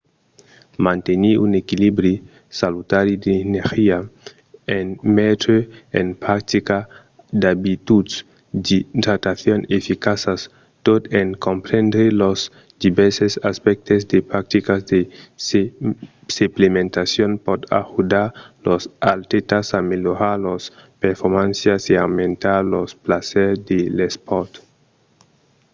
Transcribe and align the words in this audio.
mantenir 0.85 1.35
un 1.45 1.51
equilibri 1.61 2.13
salutari 2.59 3.13
d'energia 3.23 3.97
en 4.77 4.85
metre 5.17 5.57
en 5.99 6.07
practica 6.25 6.77
d'abituds 7.41 8.13
d'idratacion 8.65 9.59
eficaças 9.79 10.41
tot 10.87 11.01
en 11.21 11.27
comprendre 11.47 12.03
los 12.23 12.39
divèrses 12.83 13.33
aspèctes 13.51 14.01
de 14.11 14.19
practicas 14.31 14.81
de 14.91 14.99
suplementacion 16.37 17.31
pòt 17.45 17.61
ajudar 17.81 18.25
los 18.67 18.83
atlètas 19.13 19.65
a 19.77 19.79
melhorar 19.91 20.35
lors 20.45 20.63
performàncias 21.03 21.81
e 21.93 21.95
aumentar 22.05 22.59
lor 22.71 22.87
plaser 23.05 23.49
de 23.69 23.79
l'espòrt 23.97 24.51